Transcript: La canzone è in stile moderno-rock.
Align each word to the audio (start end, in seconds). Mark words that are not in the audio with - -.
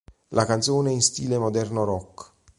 La 0.29 0.45
canzone 0.47 0.89
è 0.89 0.93
in 0.93 1.01
stile 1.03 1.37
moderno-rock. 1.37 2.31